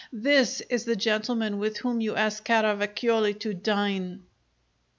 [0.13, 4.23] This is the gentleman with whom you ask Caravacioli to dine!"